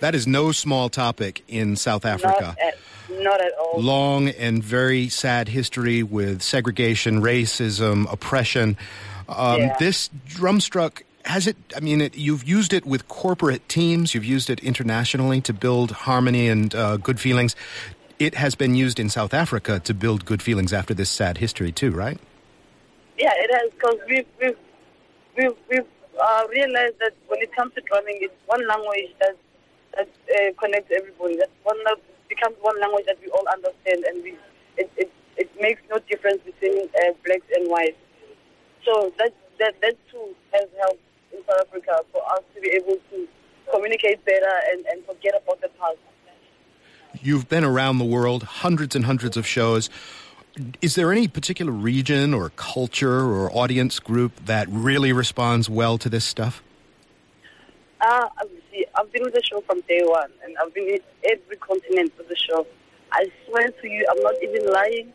That 0.00 0.14
is 0.14 0.26
no 0.26 0.52
small 0.52 0.90
topic 0.90 1.42
in 1.48 1.74
South 1.76 2.04
Africa. 2.04 2.54
Not 2.54 2.58
at, 2.58 3.22
not 3.22 3.40
at 3.40 3.52
all. 3.58 3.80
Long 3.80 4.28
and 4.28 4.62
very 4.62 5.08
sad 5.08 5.48
history 5.48 6.02
with 6.02 6.42
segregation, 6.42 7.22
racism, 7.22 8.12
oppression. 8.12 8.76
Um, 9.28 9.60
Yeah. 9.60 9.76
This 9.78 10.10
drumstruck 10.28 11.02
has 11.24 11.46
it. 11.46 11.56
I 11.76 11.80
mean, 11.80 12.00
it, 12.00 12.16
you've 12.16 12.44
used 12.44 12.72
it 12.72 12.86
with 12.86 13.08
corporate 13.08 13.68
teams. 13.68 14.14
You've 14.14 14.24
used 14.24 14.48
it 14.50 14.60
internationally 14.60 15.40
to 15.42 15.52
build 15.52 15.90
harmony 15.90 16.48
and 16.48 16.74
uh, 16.74 16.96
good 16.98 17.18
feelings. 17.20 17.56
It 18.18 18.34
has 18.34 18.54
been 18.54 18.74
used 18.74 18.98
in 18.98 19.10
South 19.10 19.34
Africa 19.34 19.80
to 19.80 19.92
build 19.92 20.24
good 20.24 20.40
feelings 20.40 20.72
after 20.72 20.94
this 20.94 21.10
sad 21.10 21.38
history 21.38 21.72
too, 21.72 21.90
right? 21.90 22.18
Yeah, 23.18 23.32
it 23.34 23.50
has 23.52 23.70
because 23.72 23.98
we've 24.08 24.26
we've 24.40 24.56
we've, 25.36 25.56
we've 25.68 25.90
uh, 26.20 26.44
realized 26.50 26.98
that 27.00 27.12
when 27.28 27.40
it 27.42 27.54
comes 27.54 27.74
to 27.74 27.80
drumming, 27.82 28.18
it's 28.20 28.34
one 28.46 28.66
language 28.66 29.12
that 29.20 29.36
that 29.96 30.08
uh, 30.08 30.52
connects 30.60 30.90
everybody. 30.96 31.36
That 31.36 31.50
one 31.62 31.76
that 31.84 31.98
becomes 32.28 32.56
one 32.60 32.80
language 32.80 33.06
that 33.06 33.18
we 33.20 33.28
all 33.30 33.46
understand, 33.52 34.04
and 34.04 34.22
we 34.22 34.36
it 34.76 34.90
it, 34.96 35.10
it 35.36 35.50
makes 35.60 35.82
no 35.90 35.98
difference 36.08 36.40
between 36.42 36.88
uh, 37.02 37.12
blacks 37.24 37.46
and 37.54 37.68
whites. 37.70 37.98
So 38.86 39.12
that 39.18 39.34
that 39.58 39.74
that 39.82 39.96
too 40.10 40.34
has 40.52 40.68
helped 40.78 41.02
in 41.32 41.40
South 41.46 41.66
Africa 41.66 42.00
for 42.12 42.22
us 42.32 42.44
to 42.54 42.60
be 42.60 42.70
able 42.70 42.96
to 43.10 43.28
communicate 43.72 44.24
better 44.24 44.52
and, 44.70 44.86
and 44.86 45.04
forget 45.04 45.34
about 45.42 45.60
the 45.60 45.68
past. 45.78 45.96
You've 47.20 47.48
been 47.48 47.64
around 47.64 47.98
the 47.98 48.04
world, 48.04 48.44
hundreds 48.44 48.94
and 48.94 49.04
hundreds 49.04 49.36
of 49.36 49.46
shows. 49.46 49.90
Is 50.80 50.94
there 50.94 51.12
any 51.12 51.26
particular 51.28 51.72
region 51.72 52.32
or 52.32 52.50
culture 52.50 53.20
or 53.22 53.50
audience 53.50 53.98
group 53.98 54.32
that 54.46 54.68
really 54.70 55.12
responds 55.12 55.68
well 55.68 55.98
to 55.98 56.08
this 56.08 56.24
stuff? 56.24 56.62
Uh, 58.00 58.28
see, 58.70 58.86
I've 58.94 59.10
been 59.12 59.24
with 59.24 59.34
the 59.34 59.42
show 59.42 59.60
from 59.62 59.80
day 59.82 60.02
one, 60.04 60.30
and 60.44 60.54
I've 60.62 60.72
been 60.72 60.88
in 60.88 61.00
every 61.28 61.56
continent 61.56 62.12
with 62.16 62.28
the 62.28 62.36
show. 62.36 62.66
I 63.12 63.26
swear 63.46 63.68
to 63.68 63.88
you, 63.88 64.06
I'm 64.10 64.22
not 64.22 64.34
even 64.42 64.70
lying, 64.70 65.12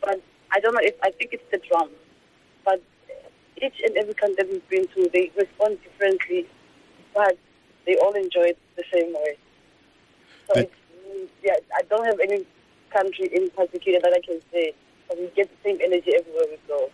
but 0.00 0.22
I 0.52 0.60
don't 0.60 0.74
know 0.74 0.80
if 0.82 0.94
I 1.02 1.10
think 1.10 1.34
it's 1.34 1.44
the 1.50 1.60
drum. 1.68 1.90
But 2.64 2.82
each 3.62 3.80
and 3.84 3.96
every 3.96 4.14
country 4.14 4.44
we've 4.50 4.68
been 4.68 4.86
to, 4.88 5.10
they 5.12 5.30
respond 5.36 5.78
differently, 5.82 6.46
but 7.14 7.36
they 7.86 7.96
all 7.96 8.12
enjoy 8.12 8.42
it 8.52 8.58
the 8.76 8.84
same 8.92 9.12
way. 9.12 9.36
So 10.46 10.54
But- 10.54 10.70
it's, 11.12 11.32
yeah, 11.44 11.56
I 11.76 11.82
don't 11.82 12.04
have 12.04 12.20
any 12.20 12.44
country 12.90 13.28
in 13.32 13.50
particular 13.50 14.00
that 14.00 14.12
I 14.12 14.20
can 14.26 14.40
say, 14.52 14.74
but 15.08 15.18
we 15.18 15.26
get 15.36 15.48
the 15.50 15.68
same 15.68 15.78
energy 15.82 16.12
everywhere 16.18 16.44
we 16.50 16.58
go. 16.66 16.90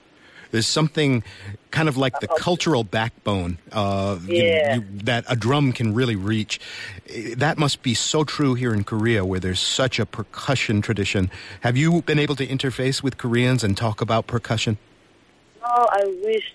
There's 0.52 0.66
something 0.66 1.24
kind 1.72 1.88
of 1.88 1.96
like 1.96 2.20
the 2.20 2.28
cultural 2.28 2.84
backbone 2.84 3.58
uh, 3.72 4.18
Yeah. 4.26 4.76
you- 4.76 4.84
that 5.04 5.24
a 5.28 5.34
drum 5.34 5.72
can 5.72 5.92
really 5.92 6.14
reach. 6.16 6.60
Eh, 7.08 7.34
That 7.36 7.58
must 7.58 7.82
be 7.82 7.94
so 7.94 8.22
true 8.24 8.54
here 8.54 8.72
in 8.72 8.84
Korea, 8.84 9.24
where 9.24 9.40
there's 9.40 9.58
such 9.60 9.98
a 9.98 10.06
percussion 10.06 10.82
tradition. 10.82 11.30
Have 11.62 11.76
you 11.76 12.00
been 12.02 12.18
able 12.20 12.36
to 12.36 12.46
interface 12.46 13.02
with 13.02 13.18
Koreans 13.18 13.64
and 13.64 13.76
talk 13.76 14.00
about 14.00 14.26
percussion? 14.28 14.78
No, 15.60 15.86
I 15.90 16.04
wish, 16.22 16.54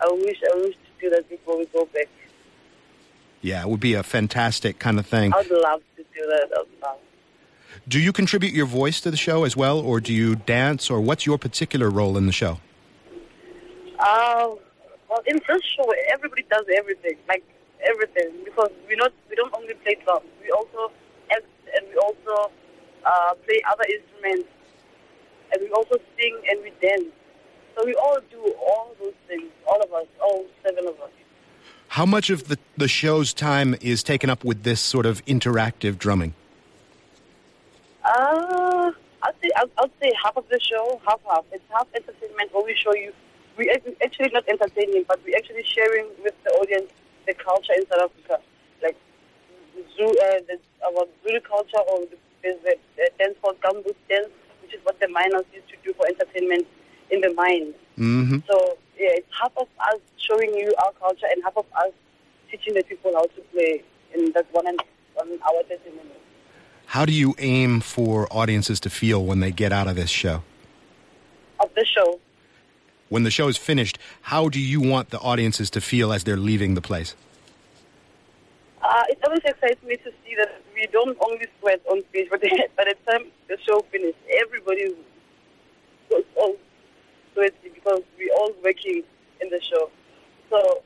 I 0.00 0.10
wish, 0.10 0.38
I 0.42 0.56
wish 0.56 0.74
to 0.74 1.00
do 1.00 1.10
that 1.10 1.28
before 1.28 1.58
we 1.58 1.66
go 1.66 1.86
back. 1.86 2.08
Yeah, 3.40 3.62
it 3.62 3.68
would 3.68 3.80
be 3.80 3.94
a 3.94 4.02
fantastic 4.02 4.78
kind 4.78 4.98
of 4.98 5.06
thing. 5.06 5.32
I'd 5.32 5.50
love 5.50 5.82
to 5.96 6.02
do 6.02 6.26
that. 6.26 6.48
I'd 6.52 6.82
love. 6.82 6.98
Do 7.88 8.00
you 8.00 8.12
contribute 8.12 8.52
your 8.52 8.66
voice 8.66 9.00
to 9.02 9.10
the 9.10 9.16
show 9.16 9.44
as 9.44 9.56
well, 9.56 9.78
or 9.78 10.00
do 10.00 10.12
you 10.12 10.34
dance, 10.34 10.90
or 10.90 11.00
what's 11.00 11.26
your 11.26 11.38
particular 11.38 11.90
role 11.90 12.16
in 12.16 12.26
the 12.26 12.32
show? 12.32 12.58
Uh, 13.98 14.54
well, 15.08 15.22
in 15.26 15.36
this 15.36 15.62
show, 15.76 15.92
everybody 16.12 16.44
does 16.50 16.64
everything, 16.76 17.16
like 17.28 17.44
everything, 17.84 18.32
because 18.44 18.70
we 18.88 18.96
not 18.96 19.12
we 19.30 19.36
don't 19.36 19.54
only 19.54 19.74
play 19.74 19.96
drums, 20.04 20.26
we 20.42 20.50
also 20.50 20.90
act 21.30 21.44
and 21.76 21.86
we 21.88 21.96
also 21.96 22.50
uh, 23.04 23.34
play 23.46 23.60
other 23.70 23.84
instruments, 23.84 24.48
and 25.52 25.62
we 25.62 25.70
also 25.70 25.96
sing 26.18 26.36
and 26.50 26.62
we 26.62 26.72
dance. 26.80 27.04
So 27.76 27.84
we 27.84 27.94
all 27.94 28.18
do 28.30 28.54
all 28.58 28.94
those 28.98 29.12
things, 29.28 29.50
all 29.68 29.82
of 29.82 29.92
us, 29.92 30.06
all 30.22 30.46
seven 30.64 30.88
of 30.88 30.98
us. 31.00 31.10
How 31.88 32.06
much 32.06 32.30
of 32.30 32.48
the, 32.48 32.58
the 32.76 32.88
show's 32.88 33.34
time 33.34 33.76
is 33.82 34.02
taken 34.02 34.30
up 34.30 34.44
with 34.44 34.62
this 34.62 34.80
sort 34.80 35.04
of 35.04 35.24
interactive 35.26 35.98
drumming? 35.98 36.32
Uh, 38.02 38.92
I'd 39.22 39.34
say 39.42 39.50
I'd, 39.56 39.70
I'd 39.78 39.90
say 40.00 40.12
half 40.22 40.36
of 40.38 40.48
the 40.48 40.58
show, 40.58 41.00
half 41.06 41.20
half. 41.28 41.44
It's 41.52 41.62
half 41.70 41.86
entertainment 41.94 42.54
where 42.54 42.64
we 42.64 42.74
show 42.74 42.94
you. 42.94 43.12
We 43.58 43.70
act- 43.70 43.88
actually 44.02 44.30
not 44.32 44.48
entertaining, 44.48 45.04
but 45.06 45.22
we 45.24 45.34
actually 45.34 45.64
sharing 45.64 46.06
with 46.22 46.34
the 46.44 46.50
audience 46.52 46.90
the 47.26 47.34
culture 47.34 47.72
in 47.76 47.86
South 47.88 48.10
Africa, 48.10 48.40
like 48.82 48.96
Zulu, 49.96 50.10
uh, 50.10 50.40
the, 50.48 50.58
our 50.86 51.06
Zulu 51.22 51.40
culture, 51.40 51.80
or 51.92 52.00
the, 52.06 52.16
there's 52.42 52.62
a, 52.64 53.02
a 53.02 53.08
dance 53.18 53.36
called 53.42 53.60
gumboot 53.60 53.96
dance, 54.08 54.28
which 54.62 54.72
is 54.72 54.80
what 54.84 54.98
the 55.00 55.08
miners 55.08 55.44
used 55.52 55.68
to 55.68 55.76
do 55.84 55.92
for 55.94 56.06
entertainment 56.06 56.66
in 57.10 57.20
the 57.20 57.32
mines. 57.34 57.74
hmm 57.96 58.38
So 58.48 58.78
yeah, 58.98 59.10
it's 59.18 59.28
half 59.40 59.52
of 59.56 59.68
us 59.88 60.00
showing 60.18 60.54
you 60.54 60.72
our 60.84 60.92
culture 60.92 61.26
and 61.30 61.42
half 61.44 61.56
of 61.56 61.66
us 61.76 61.92
teaching 62.50 62.74
the 62.74 62.82
people 62.84 63.12
how 63.14 63.24
to 63.24 63.40
play 63.52 63.82
in 64.14 64.32
that 64.32 64.46
one 64.52 64.66
and 64.66 64.80
one 65.14 65.30
hour 65.42 65.62
thirty 65.68 65.90
minutes. 65.90 66.20
How 66.86 67.04
do 67.04 67.12
you 67.12 67.34
aim 67.38 67.80
for 67.80 68.26
audiences 68.30 68.78
to 68.80 68.90
feel 68.90 69.24
when 69.24 69.40
they 69.40 69.50
get 69.50 69.72
out 69.72 69.88
of 69.88 69.96
this 69.96 70.10
show? 70.10 70.42
Of 71.58 71.70
the 71.74 71.84
show, 71.84 72.20
When 73.08 73.22
the 73.22 73.30
show 73.30 73.48
is 73.48 73.56
finished, 73.56 73.98
how 74.22 74.48
do 74.48 74.60
you 74.60 74.80
want 74.80 75.10
the 75.10 75.18
audiences 75.18 75.70
to 75.70 75.80
feel 75.80 76.12
as 76.12 76.24
they're 76.24 76.36
leaving 76.36 76.74
the 76.74 76.80
place? 76.82 77.14
Uh, 78.82 79.02
it 79.08 79.18
always 79.24 79.40
excites 79.44 79.82
me 79.82 79.96
to 79.96 80.10
see 80.24 80.34
that 80.36 80.62
we 80.74 80.86
don't 80.92 81.16
only 81.26 81.46
sweat 81.60 81.80
on 81.90 82.02
stage, 82.10 82.28
but 82.30 82.40
by 82.40 82.84
the 82.84 82.94
time 83.10 83.26
the 83.48 83.56
show 83.66 83.80
finishes, 83.90 84.14
everybody 84.40 84.94
goes 86.10 86.24
all 86.36 86.54
because 87.62 88.02
we're 88.18 88.34
all 88.34 88.52
working 88.64 89.02
in 89.40 89.50
the 89.50 89.60
show. 89.62 89.90
So 90.50 90.82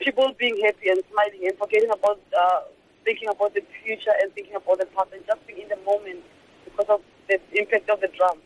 people 0.00 0.32
being 0.38 0.60
happy 0.64 0.88
and 0.90 1.02
smiling 1.10 1.46
and 1.48 1.58
forgetting 1.58 1.90
about 1.90 2.20
uh, 2.38 2.60
thinking 3.04 3.28
about 3.28 3.54
the 3.54 3.62
future 3.84 4.12
and 4.20 4.32
thinking 4.34 4.54
about 4.54 4.78
the 4.78 4.86
past 4.86 5.08
and 5.12 5.24
just 5.26 5.46
being 5.46 5.60
in 5.60 5.68
the 5.68 5.76
moment 5.84 6.22
because 6.64 6.86
of 6.88 7.00
the 7.28 7.38
impact 7.58 7.88
of 7.90 8.00
the 8.00 8.08
drum 8.08 8.38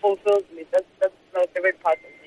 fulfills 0.00 0.44
me. 0.54 0.64
That's 0.72 0.84
that's 1.00 1.14
my 1.34 1.44
favorite 1.54 1.80
part 1.82 1.98
of 1.98 2.04
it. 2.04 2.22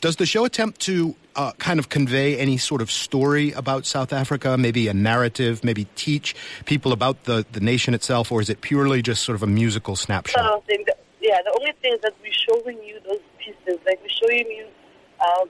Does 0.00 0.16
the 0.16 0.24
show 0.24 0.46
attempt 0.46 0.80
to 0.82 1.14
uh, 1.36 1.52
kind 1.58 1.78
of 1.78 1.90
convey 1.90 2.38
any 2.38 2.56
sort 2.56 2.80
of 2.80 2.90
story 2.90 3.52
about 3.52 3.84
South 3.84 4.12
Africa, 4.12 4.56
maybe 4.56 4.88
a 4.88 4.94
narrative, 4.94 5.62
maybe 5.62 5.86
teach 5.94 6.34
people 6.64 6.92
about 6.92 7.24
the, 7.24 7.44
the 7.52 7.60
nation 7.60 7.92
itself, 7.92 8.32
or 8.32 8.40
is 8.40 8.48
it 8.48 8.62
purely 8.62 9.02
just 9.02 9.22
sort 9.22 9.36
of 9.36 9.42
a 9.42 9.46
musical 9.46 9.96
snapshot? 9.96 10.42
sort 10.42 10.58
of 10.58 10.64
thing. 10.64 10.84
The- 10.86 10.96
Yeah, 11.20 11.42
the 11.44 11.52
only 11.58 11.72
thing 11.82 11.94
is 11.94 12.00
that 12.02 12.14
we're 12.22 12.32
showing 12.32 12.82
you 12.82 13.00
those 13.06 13.20
pieces. 13.38 13.78
Like 13.86 14.00
we're 14.00 14.08
showing 14.08 14.46
you 14.50 14.66
uh, 15.20 15.44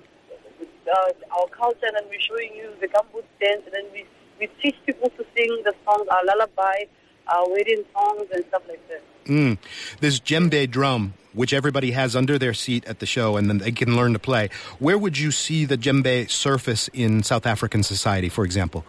uh, 0.90 1.38
our 1.38 1.46
culture, 1.48 1.86
and 1.86 1.96
then 1.96 2.04
we're 2.08 2.20
showing 2.20 2.54
you 2.56 2.70
the 2.80 2.88
gumboot 2.88 3.24
dance, 3.40 3.62
and 3.66 3.74
then 3.74 3.86
we, 3.92 4.04
we 4.40 4.48
teach 4.60 4.76
people 4.84 5.10
to 5.10 5.24
sing 5.36 5.62
the 5.64 5.74
songs, 5.84 6.08
our 6.10 6.24
lullaby, 6.24 6.84
our 7.28 7.48
wedding 7.48 7.84
songs, 7.92 8.26
and 8.32 8.44
stuff 8.48 8.62
like 8.68 8.88
that. 8.88 9.02
Mm. 9.26 9.58
This 10.00 10.18
djembe 10.18 10.68
drum, 10.68 11.14
which 11.32 11.52
everybody 11.52 11.92
has 11.92 12.16
under 12.16 12.38
their 12.38 12.54
seat 12.54 12.84
at 12.86 12.98
the 12.98 13.06
show 13.06 13.36
and 13.36 13.48
then 13.48 13.58
they 13.58 13.70
can 13.70 13.96
learn 13.96 14.12
to 14.12 14.18
play. 14.18 14.48
Where 14.78 14.98
would 14.98 15.18
you 15.18 15.30
see 15.30 15.64
the 15.64 15.78
djembe 15.78 16.28
surface 16.30 16.88
in 16.88 17.22
South 17.22 17.46
African 17.46 17.82
society, 17.82 18.28
for 18.28 18.44
example? 18.44 18.84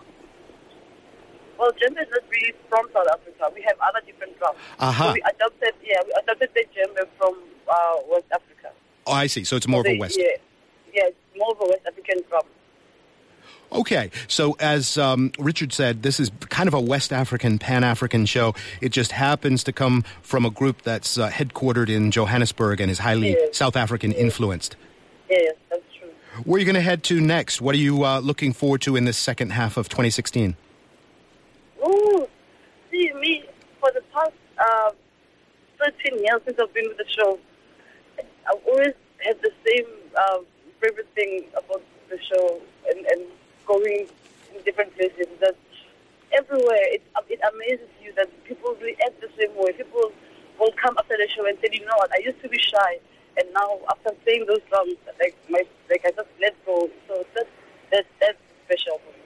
Well, 1.62 1.72
djembe 1.74 2.02
is 2.02 2.08
not 2.10 2.24
really 2.32 2.56
from 2.70 2.88
South 2.92 3.06
Africa. 3.14 3.52
We 3.54 3.62
have 3.62 3.78
other 3.88 4.02
different 4.04 4.36
drums. 4.40 4.58
Aha. 4.80 5.10
So 5.10 5.14
we 5.14 5.22
adopted, 5.22 5.74
yeah, 5.86 5.98
we 6.04 6.12
adopted 6.24 6.50
the 6.56 6.66
djembe 6.74 7.08
from 7.20 7.36
uh, 7.70 7.98
West 8.10 8.26
Africa. 8.34 8.72
Oh, 9.06 9.12
I 9.14 9.28
see. 9.28 9.44
So 9.44 9.58
it's 9.58 9.68
more 9.68 9.82
of 9.82 9.86
a 9.88 10.00
West. 10.00 10.18
Yeah, 10.20 10.26
yeah, 10.92 11.04
it's 11.06 11.18
more 11.38 11.52
of 11.52 11.58
a 11.62 11.66
West 11.66 11.82
African 11.88 12.18
drum. 12.30 12.42
Okay, 13.74 14.10
so 14.28 14.58
as 14.60 14.98
um, 14.98 15.32
Richard 15.38 15.72
said, 15.72 16.02
this 16.02 16.20
is 16.20 16.32
kind 16.50 16.68
of 16.68 16.74
a 16.74 16.82
West 16.82 17.14
African, 17.14 17.60
Pan 17.60 17.84
African 17.84 18.26
show. 18.26 18.56
It 18.82 18.90
just 18.90 19.12
happens 19.12 19.64
to 19.66 19.72
come 19.72 20.04
from 20.24 20.46
a 20.46 20.50
group 20.50 20.82
that's 20.82 21.18
uh, 21.20 21.30
headquartered 21.30 21.90
in 21.90 22.10
Johannesburg 22.10 22.82
and 22.82 22.90
is 22.90 23.00
highly 23.00 23.32
Yes. 23.34 23.56
South 23.56 23.76
African 23.78 24.12
influenced. 24.12 24.76
Yes, 25.30 25.54
that's 25.70 25.84
true. 25.98 26.10
Where 26.44 26.58
are 26.58 26.60
you 26.60 26.66
going 26.66 26.76
to 26.76 26.82
head 26.82 27.04
to 27.04 27.22
next? 27.22 27.62
What 27.62 27.76
are 27.76 27.78
you 27.78 28.04
uh, 28.04 28.20
looking 28.20 28.52
forward 28.52 28.82
to 28.82 28.96
in 28.96 29.06
this 29.06 29.18
second 29.18 29.52
half 29.52 29.78
of 29.78 29.88
2016? 29.90 30.56
Oh, 31.82 32.30
see 32.92 33.12
me 33.14 33.44
for 33.80 33.92
the 33.94 34.02
past 34.14 34.34
uh, 34.60 34.92
13 35.80 36.20
years 36.20 36.42
since 36.46 36.60
I've 36.60 36.74
been 36.74 36.88
with 36.88 36.98
the 36.98 37.10
show. 37.10 37.40
I've 38.20 38.64
always 38.68 38.94
had 39.20 39.42
the 39.42 39.52
same 39.66 39.88
uh, 40.16 40.40
favorite 40.80 41.10
thing 41.16 41.46
about 41.58 41.82
the 42.10 42.20
show 42.22 42.62
and, 42.90 43.06
and 43.08 43.22
going 43.66 44.08
in 44.54 44.64
different 44.64 44.96
places. 44.96 45.26
That 45.40 45.56
everywhere 46.34 46.86
it 46.94 47.02
it 47.30 47.40
amazes 47.54 47.90
you 48.04 48.14
that 48.14 48.30
people 48.46 48.76
react 48.82 49.20
the 49.22 49.30
same 49.40 49.56
way. 49.56 49.72
People 49.74 50.12
will 50.60 50.74
come 50.74 50.96
after 51.00 51.18
the 51.18 51.28
show 51.34 51.46
and 51.46 51.58
say, 51.62 51.70
you 51.72 51.86
know 51.86 51.98
what, 51.98 52.12
I 52.14 52.20
used 52.24 52.42
to 52.42 52.50
be 52.50 52.60
shy, 52.60 53.00
and 53.38 53.48
now 53.54 53.80
after 53.90 54.12
saying 54.26 54.46
those 54.48 54.62
drums, 54.70 54.96
like 55.20 55.36
my 55.50 55.64
like 55.90 56.02
I 56.06 56.12
just 56.12 56.30
let 56.40 56.54
go. 56.66 56.90
So 57.08 57.26
that 57.36 57.48
that 57.92 58.06
that's 58.20 58.38
special 58.66 59.00
for 59.00 59.12
me. 59.18 59.21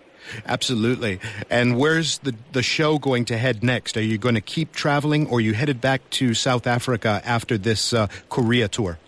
Absolutely. 0.45 1.19
And 1.49 1.77
where's 1.77 2.19
the, 2.19 2.35
the 2.51 2.63
show 2.63 2.97
going 2.97 3.25
to 3.25 3.37
head 3.37 3.63
next? 3.63 3.97
Are 3.97 4.01
you 4.01 4.17
going 4.17 4.35
to 4.35 4.41
keep 4.41 4.73
traveling 4.73 5.27
or 5.27 5.37
are 5.37 5.41
you 5.41 5.53
headed 5.53 5.81
back 5.81 6.09
to 6.11 6.33
South 6.33 6.67
Africa 6.67 7.21
after 7.25 7.57
this 7.57 7.93
uh, 7.93 8.07
Korea 8.29 8.67
tour? 8.67 8.99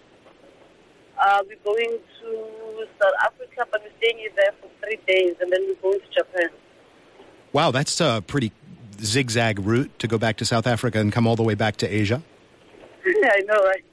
Uh, 1.20 1.44
we're 1.48 1.56
going 1.64 1.98
to 2.22 2.88
South 3.02 3.14
Africa, 3.24 3.66
but 3.72 3.82
we're 3.84 3.92
staying 3.98 4.28
there 4.36 4.52
for 4.62 4.70
three 4.82 5.00
days, 5.08 5.36
and 5.42 5.52
then 5.52 5.62
we're 5.68 5.76
going 5.76 6.00
to 6.00 6.08
Japan. 6.14 6.50
Wow, 7.54 7.72
that's 7.72 8.00
a 8.00 8.24
pretty 8.26 8.52
zigzag 9.02 9.60
route 9.60 9.98
to 10.00 10.08
go 10.08 10.18
back 10.18 10.38
to 10.38 10.46
South 10.46 10.68
Africa 10.68 11.00
and 11.00 11.12
come 11.12 11.28
all 11.28 11.36
the 11.36 11.44
way 11.44 11.56
back 11.56 11.78
to 11.78 11.88
Asia. 11.88 12.22
I 13.06 13.42
know, 13.46 13.64
right? 13.64 13.84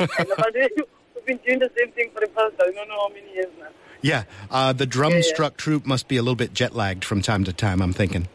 I 0.18 0.24
know, 0.24 0.36
we've 1.14 1.26
been 1.26 1.38
doing 1.46 1.58
the 1.58 1.70
same 1.78 1.92
thing 1.92 2.10
for 2.14 2.20
the 2.20 2.28
past 2.28 2.54
I 2.60 2.70
don't 2.70 2.88
know 2.88 3.00
how 3.00 3.08
many 3.08 3.32
years 3.34 3.46
now. 3.58 3.68
Yeah, 4.02 4.24
uh, 4.50 4.72
the 4.72 4.86
drum 4.86 5.12
Yeah, 5.12 5.16
yeah. 5.18 5.22
struck 5.22 5.56
troupe 5.56 5.86
must 5.86 6.08
be 6.08 6.16
a 6.16 6.22
little 6.22 6.36
bit 6.36 6.52
jet 6.54 6.74
lagged 6.74 7.04
from 7.04 7.22
time 7.22 7.44
to 7.44 7.52
time, 7.52 7.82
I'm 7.82 7.92
thinking. 7.92 8.28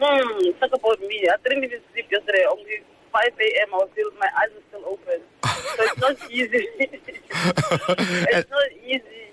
Hmm, 0.00 0.50
talk 0.60 0.70
about 0.72 1.00
me. 1.00 1.26
I 1.30 1.36
didn't 1.48 1.64
even 1.64 1.80
sleep 1.92 2.06
yesterday. 2.10 2.44
Only 2.50 2.82
5 3.12 3.22
a.m. 3.24 3.68
I 3.72 3.76
was 3.76 3.88
still, 3.92 4.10
my 4.18 4.28
eyes 4.38 4.48
were 4.54 4.62
still 4.68 4.84
open. 4.86 5.20
So 5.42 5.82
it's 5.84 5.98
not 5.98 6.16
easy. 6.30 6.68
it's 8.30 8.50
not 8.50 8.72
easy. 8.86 9.23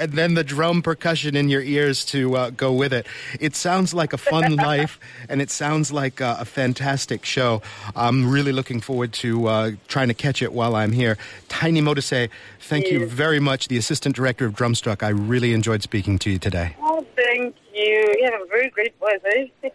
And 0.00 0.12
then 0.12 0.34
the 0.34 0.42
drum 0.42 0.80
percussion 0.80 1.36
in 1.36 1.50
your 1.50 1.60
ears 1.60 2.04
to 2.06 2.34
uh, 2.34 2.50
go 2.50 2.72
with 2.72 2.92
it. 2.92 3.06
It 3.38 3.54
sounds 3.54 3.92
like 3.92 4.14
a 4.14 4.18
fun 4.18 4.56
life, 4.70 4.98
and 5.28 5.42
it 5.42 5.50
sounds 5.50 5.92
like 5.92 6.22
uh, 6.22 6.38
a 6.40 6.46
fantastic 6.46 7.24
show. 7.24 7.60
I'm 7.94 8.30
really 8.30 8.50
looking 8.50 8.80
forward 8.80 9.12
to 9.14 9.46
uh, 9.46 9.70
trying 9.88 10.08
to 10.08 10.14
catch 10.14 10.40
it 10.40 10.54
while 10.54 10.74
I'm 10.74 10.92
here. 10.92 11.18
Tiny 11.48 11.82
Modise, 11.82 12.30
thank 12.60 12.90
you 12.90 13.06
very 13.06 13.40
much, 13.40 13.68
the 13.68 13.76
assistant 13.76 14.16
director 14.16 14.46
of 14.46 14.54
Drumstruck. 14.54 15.02
I 15.02 15.10
really 15.10 15.52
enjoyed 15.52 15.82
speaking 15.82 16.18
to 16.20 16.30
you 16.30 16.38
today. 16.38 16.76
Oh, 16.80 17.06
thank 17.14 17.54
you. 17.74 18.14
You 18.18 18.30
have 18.32 18.40
a 18.40 18.46
very 18.46 18.70
great 18.70 18.98
voice, 18.98 19.20
eh? 19.62 19.68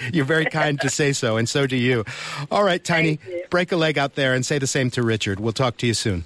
You're 0.12 0.24
very 0.24 0.46
kind 0.46 0.80
to 0.80 0.88
say 0.88 1.12
so, 1.12 1.36
and 1.36 1.46
so 1.46 1.66
do 1.66 1.76
you. 1.76 2.04
All 2.50 2.64
right, 2.64 2.82
Tiny, 2.82 3.18
break 3.50 3.70
a 3.72 3.76
leg 3.76 3.98
out 3.98 4.14
there 4.14 4.34
and 4.34 4.46
say 4.46 4.58
the 4.58 4.66
same 4.66 4.90
to 4.92 5.02
Richard. 5.02 5.40
We'll 5.40 5.52
talk 5.52 5.76
to 5.78 5.86
you 5.86 5.94
soon. 5.94 6.24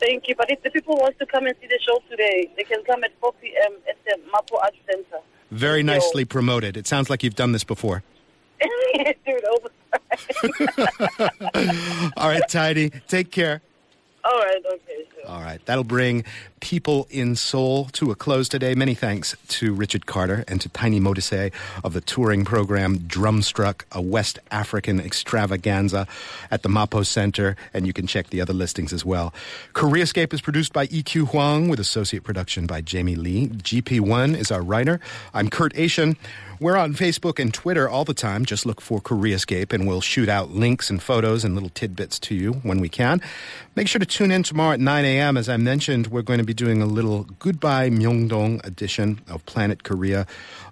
Thank 0.00 0.28
you. 0.28 0.34
But 0.34 0.50
if 0.50 0.62
the 0.62 0.70
people 0.70 0.96
want 0.96 1.18
to 1.18 1.26
come 1.26 1.46
and 1.46 1.54
see 1.60 1.66
the 1.66 1.78
show 1.86 2.02
today, 2.10 2.50
they 2.56 2.64
can 2.64 2.82
come 2.84 3.04
at 3.04 3.12
4 3.20 3.32
p.m. 3.34 3.74
at 3.88 3.96
the 4.04 4.18
Mapo 4.32 4.58
Art 4.62 4.74
Center. 4.90 5.20
Very 5.50 5.82
nicely 5.82 6.24
promoted. 6.24 6.76
It 6.76 6.86
sounds 6.86 7.10
like 7.10 7.22
you've 7.22 7.34
done 7.34 7.52
this 7.52 7.64
before. 7.64 8.02
It 8.92 9.44
over. 9.54 9.70
All 12.16 12.28
right, 12.28 12.42
Tiny. 12.48 12.90
take 13.08 13.30
care. 13.30 13.62
All 14.24 14.38
right, 14.38 14.62
okay. 14.74 14.89
All 15.26 15.40
right, 15.40 15.64
that'll 15.66 15.84
bring 15.84 16.24
People 16.60 17.06
in 17.10 17.36
Seoul 17.36 17.86
to 17.92 18.10
a 18.10 18.14
close 18.14 18.48
today. 18.48 18.74
Many 18.74 18.94
thanks 18.94 19.36
to 19.48 19.72
Richard 19.72 20.06
Carter 20.06 20.44
and 20.48 20.60
to 20.60 20.68
Tiny 20.68 21.00
Modise 21.00 21.52
of 21.84 21.92
the 21.92 22.00
touring 22.00 22.44
program 22.44 22.98
Drumstruck, 22.98 23.82
a 23.92 24.00
West 24.00 24.38
African 24.50 24.98
extravaganza 24.98 26.06
at 26.50 26.62
the 26.62 26.68
Mapo 26.68 27.04
Center, 27.06 27.56
and 27.72 27.86
you 27.86 27.92
can 27.92 28.06
check 28.06 28.30
the 28.30 28.40
other 28.40 28.52
listings 28.52 28.92
as 28.92 29.04
well. 29.04 29.32
Koreascape 29.74 30.32
is 30.32 30.40
produced 30.40 30.72
by 30.72 30.86
EQ 30.88 31.28
Huang 31.28 31.68
with 31.68 31.80
associate 31.80 32.24
production 32.24 32.66
by 32.66 32.80
Jamie 32.80 33.16
Lee. 33.16 33.48
GP1 33.48 34.36
is 34.36 34.50
our 34.50 34.62
writer. 34.62 35.00
I'm 35.32 35.48
Kurt 35.48 35.74
Achin. 35.74 36.16
We're 36.60 36.76
on 36.76 36.92
Facebook 36.92 37.38
and 37.38 37.54
Twitter 37.54 37.88
all 37.88 38.04
the 38.04 38.12
time. 38.12 38.44
Just 38.44 38.66
look 38.66 38.82
for 38.82 39.00
Koreascape 39.00 39.72
and 39.72 39.88
we'll 39.88 40.02
shoot 40.02 40.28
out 40.28 40.50
links 40.50 40.90
and 40.90 41.02
photos 41.02 41.42
and 41.42 41.54
little 41.54 41.70
tidbits 41.70 42.18
to 42.18 42.34
you 42.34 42.52
when 42.52 42.80
we 42.80 42.90
can. 42.90 43.22
Make 43.76 43.88
sure 43.88 43.98
to 43.98 44.04
tune 44.04 44.30
in 44.30 44.42
tomorrow 44.42 44.74
at 44.74 44.80
9 44.80 45.04
a.m. 45.06 45.38
As 45.38 45.48
I 45.48 45.56
mentioned, 45.56 46.08
we're 46.08 46.20
going 46.20 46.38
to 46.38 46.44
be 46.44 46.52
doing 46.52 46.82
a 46.82 46.86
little 46.86 47.24
Goodbye 47.38 47.88
Myeongdong 47.88 48.62
edition 48.62 49.22
of 49.26 49.46
Planet 49.46 49.84
Korea, 49.84 50.26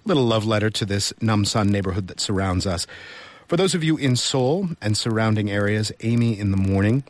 a 0.05 0.07
little 0.07 0.25
love 0.25 0.45
letter 0.45 0.69
to 0.69 0.85
this 0.85 1.11
Namsan 1.21 1.69
neighborhood 1.69 2.05
that 2.09 2.19
surrounds 2.19 2.67
us. 2.67 2.85
For 3.47 3.57
those 3.57 3.73
of 3.73 3.83
you 3.83 3.97
in 3.97 4.15
Seoul 4.15 4.69
and 4.83 4.95
surrounding 4.95 5.49
areas, 5.49 5.91
Amy 6.01 6.37
in 6.37 6.51
the 6.51 6.57
morning 6.57 7.03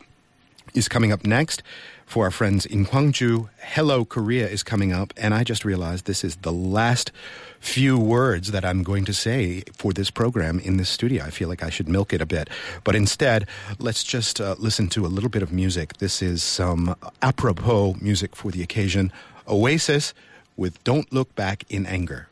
is 0.74 0.88
coming 0.88 1.12
up 1.12 1.26
next. 1.26 1.64
For 2.10 2.26
our 2.26 2.32
friends 2.32 2.66
in 2.66 2.88
Gwangju, 2.88 3.50
Hello 3.60 4.04
Korea 4.04 4.48
is 4.48 4.64
coming 4.64 4.92
up, 4.92 5.14
and 5.16 5.32
I 5.32 5.44
just 5.44 5.64
realized 5.64 6.06
this 6.06 6.24
is 6.24 6.38
the 6.38 6.52
last 6.52 7.12
few 7.60 8.00
words 8.00 8.50
that 8.50 8.66
I'm 8.66 8.82
going 8.82 9.06
to 9.06 9.14
say 9.14 9.62
for 9.74 9.94
this 9.94 10.10
program 10.10 10.58
in 10.58 10.78
this 10.78 10.90
studio. 10.90 11.24
I 11.24 11.30
feel 11.30 11.48
like 11.48 11.62
I 11.62 11.70
should 11.70 11.88
milk 11.88 12.12
it 12.12 12.20
a 12.20 12.26
bit. 12.26 12.50
But 12.84 12.96
instead, 12.96 13.48
let's 13.78 14.04
just 14.04 14.42
uh, 14.42 14.56
listen 14.58 14.90
to 14.90 15.06
a 15.06 15.14
little 15.14 15.30
bit 15.30 15.44
of 15.44 15.52
music. 15.52 16.00
This 16.00 16.24
is 16.24 16.42
some 16.42 16.96
apropos 17.22 17.96
music 18.02 18.36
for 18.36 18.50
the 18.50 18.64
occasion 18.64 19.14
Oasis 19.48 20.16
with 20.58 20.84
Don't 20.84 21.14
Look 21.14 21.36
Back 21.36 21.64
in 21.70 21.86
Anger. 21.86 22.29